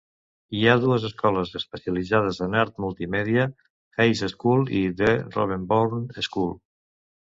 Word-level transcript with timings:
Hi 0.59 0.61
ha 0.69 0.77
dues 0.83 1.03
escoles 1.09 1.51
especialitzades 1.59 2.39
en 2.47 2.57
art 2.63 2.81
multimèdia: 2.85 3.45
Hayes 3.99 4.25
School 4.37 4.65
i 4.81 4.83
The 5.03 5.13
Ravensbourne 5.37 6.27
School. 6.31 6.51